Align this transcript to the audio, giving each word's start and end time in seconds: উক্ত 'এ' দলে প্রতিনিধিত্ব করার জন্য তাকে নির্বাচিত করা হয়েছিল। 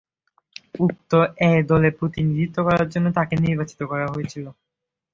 উক্ত 0.79 1.11
'এ' 1.39 1.65
দলে 1.69 1.89
প্রতিনিধিত্ব 1.97 2.57
করার 2.67 2.87
জন্য 2.89 3.07
তাকে 3.17 3.33
নির্বাচিত 3.37 3.81
করা 3.91 4.07
হয়েছিল। 4.09 4.45